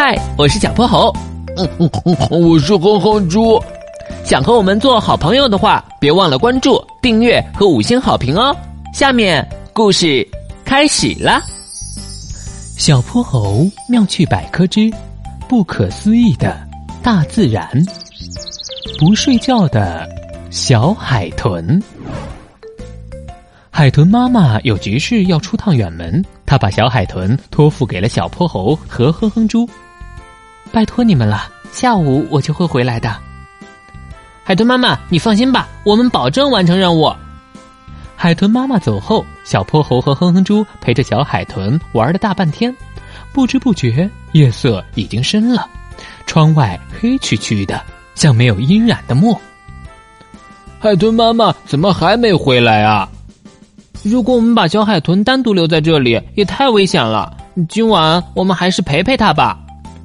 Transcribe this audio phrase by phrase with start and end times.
[0.00, 1.12] 嗨，我是小泼猴。
[1.56, 3.60] 嗯嗯嗯，我是哼哼猪。
[4.24, 8.56] 想和我们做好朋友的话，别忘了关注、订阅和五星好评哦。
[8.94, 10.24] 下面故事
[10.64, 11.42] 开始啦。
[12.76, 14.88] 小泼猴妙趣百科之
[15.48, 16.56] 不可思议的
[17.02, 17.68] 大自然。
[19.00, 20.08] 不睡觉的
[20.48, 21.82] 小海豚。
[23.68, 29.68] 海豚妈妈有急事要出趟远门，她把小海豚托付给了小泼猴和哼哼猪。
[30.72, 33.16] 拜托你们了，下午我就会回来的。
[34.44, 37.12] 海豚妈妈，你放心吧，我们保证完成任务。
[38.16, 42.74] 海豚妈妈走后，小泼猴和哼哼猪陪着小海豚玩了大半天，
[43.32, 45.68] 不知不觉夜色已经深了，
[46.26, 47.80] 窗外黑黢黢的，
[48.14, 49.38] 像没有阴染的墨。
[50.80, 53.08] 海豚妈妈怎么还没回来啊？
[54.02, 57.36] 如果我们把小海豚单独留在这里，也太危险了。
[57.68, 59.58] 今晚我们还是陪陪它吧。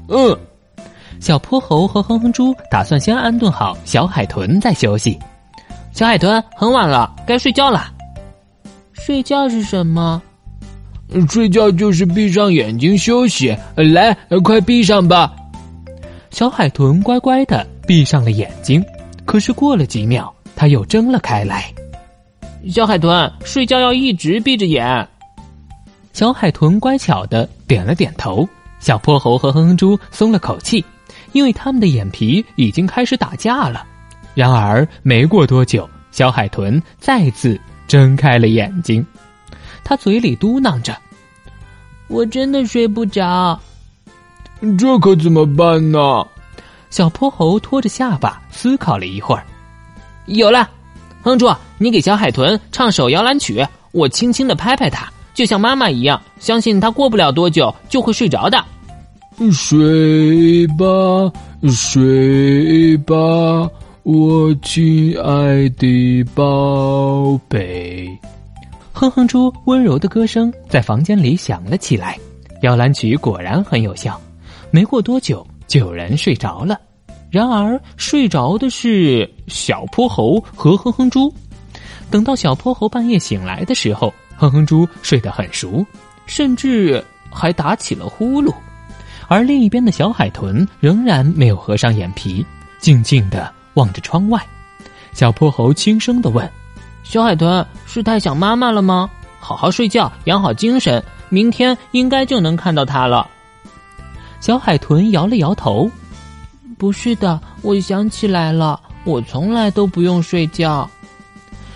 [0.07, 0.37] 嗯。
[1.23, 5.17] 小泼猴和哼哼猪打算先安顿好小海豚再休息。
[5.93, 7.89] 小海豚，很晚了，该睡觉了。
[8.91, 10.21] 睡觉是什么？
[11.29, 13.57] 睡觉就是闭上眼睛休息。
[13.77, 15.33] 来，快闭上吧。
[16.29, 18.83] 小海豚乖乖的闭上了眼睛，
[19.23, 21.73] 可是过了几秒，它又睁了开来。
[22.69, 25.07] 小海豚，睡觉要一直闭着眼。
[26.11, 28.45] 小海豚乖巧的点了点头。
[28.81, 30.83] 小泼猴和哼哼猪松了口气。
[31.33, 33.85] 因为他们的眼皮已经开始打架了，
[34.33, 39.05] 然而没过多久，小海豚再次睁开了眼睛，
[39.83, 40.97] 他嘴里嘟囔着
[42.07, 43.59] ：“我真的睡不着。”
[44.79, 46.25] 这可怎么办呢？
[46.89, 49.43] 小泼猴拖着下巴思考了一会儿，
[50.27, 50.69] 有了，
[51.23, 58.63] 哼猪，你给小海豚唱首摇篮曲，我轻轻的拍拍它，就像妈妈一样，相信它过不了多久就会睡着的。
[59.51, 61.31] 睡吧，
[61.69, 63.15] 睡吧，
[64.03, 68.07] 我亲爱的宝贝。
[68.91, 72.17] 哼哼猪温柔的歌声在房间里响了起来，
[72.61, 74.19] 摇篮曲果然很有效。
[74.71, 76.79] 没过多久，就有人睡着了。
[77.29, 81.33] 然而，睡着的是小泼猴和哼哼猪。
[82.11, 85.83] 等到小泼猴半夜醒来的时候，哼哼猪睡得很熟，
[86.27, 88.53] 甚至还打起了呼噜。
[89.27, 92.45] 而另一边的小海豚仍然没有合上眼皮，
[92.79, 94.41] 静静的望着窗外。
[95.13, 96.49] 小泼猴轻声的问
[97.03, 99.09] ：“小海豚是太想妈妈了吗？
[99.39, 103.29] 好好睡觉，养好精神，明天应该就能看到它了。”
[104.39, 105.89] 小海豚摇了摇头
[106.77, 110.89] ：“不是的，我想起来了，我从来都不用睡觉。”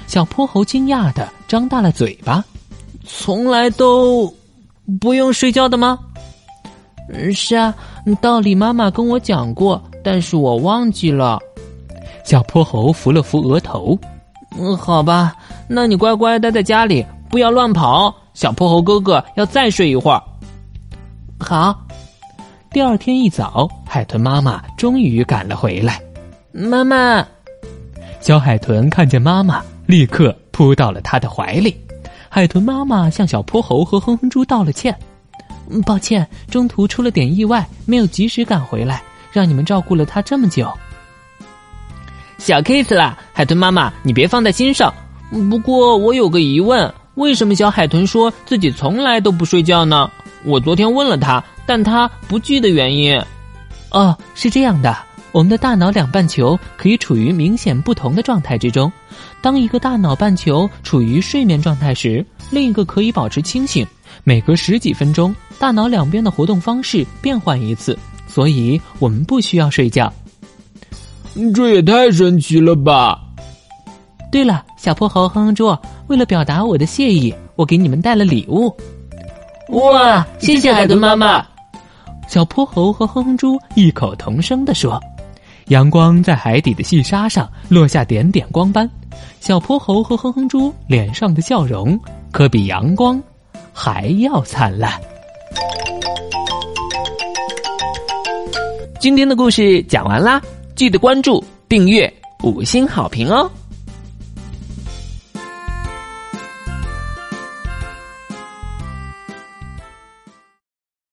[0.07, 2.43] 小泼猴惊讶的张大了嘴巴
[3.05, 4.33] ：“从来都
[4.99, 5.99] 不用睡觉的吗？”
[7.33, 7.73] 是啊，
[8.21, 11.39] 道理妈妈跟我讲过，但是我忘记了。
[12.23, 13.97] 小泼猴扶了扶额头，
[14.57, 15.35] 嗯，好吧，
[15.67, 18.13] 那你乖乖待在家里，不要乱跑。
[18.33, 20.21] 小泼猴哥哥要再睡一会儿。
[21.39, 21.79] 好。
[22.69, 25.99] 第二天一早，海豚妈妈终于赶了回来。
[26.51, 27.25] 妈妈，
[28.19, 31.75] 小海豚看见妈妈，立刻扑到了她的怀里。
[32.27, 34.95] 海豚妈妈向小泼猴和哼哼猪道了歉。
[35.85, 39.01] 抱歉，中途出了点意外，没有及时赶回来，
[39.31, 40.71] 让你们照顾了他这么久。
[42.37, 44.93] 小 case 啦，海豚妈妈，你别放在心上。
[45.49, 50.09] 不过我有个疑问，为什么小海豚说自己从来都不睡觉呢？
[50.43, 53.19] 我昨天问了他，但他不记得原因。
[53.89, 54.95] 哦，是这样的，
[55.31, 58.91] 我们的大脑两半球可以处于明显不同的状态之中。
[59.41, 63.85] 当一个大脑半球处于睡眠状态时，另一个可以保持清醒。
[64.23, 65.33] 每隔十几分钟。
[65.59, 67.97] 大脑两边的活动方式变换一次，
[68.27, 70.11] 所以我们不需要睡觉。
[71.53, 73.19] 这也太神奇了吧！
[74.31, 75.75] 对了，小泼猴哼哼猪，
[76.07, 78.75] 为了表达我的谢意，我给你们带了礼物。
[79.69, 81.43] 哇，谢谢海豚妈妈！
[82.27, 85.01] 小泼猴和哼哼猪异口同声地说。
[85.69, 88.89] 阳光在海底的细沙上落下点点光斑，
[89.41, 91.99] 小泼猴和哼哼猪脸上的笑容
[92.31, 93.21] 可比阳光
[93.79, 94.91] 还要灿烂。
[98.99, 100.41] 今天的故事讲完啦，
[100.75, 102.11] 记得关注、订阅、
[102.43, 103.47] 五星好评哦！